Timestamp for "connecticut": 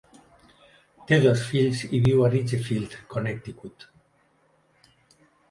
3.13-3.87